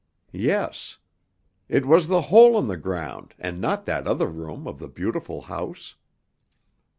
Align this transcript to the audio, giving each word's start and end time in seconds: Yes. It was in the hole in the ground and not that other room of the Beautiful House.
Yes. 0.33 0.97
It 1.69 1.85
was 1.85 2.05
in 2.05 2.11
the 2.11 2.21
hole 2.21 2.57
in 2.57 2.65
the 2.65 2.75
ground 2.75 3.35
and 3.37 3.61
not 3.61 3.85
that 3.85 4.07
other 4.07 4.25
room 4.31 4.65
of 4.65 4.79
the 4.79 4.87
Beautiful 4.89 5.41
House. 5.41 5.93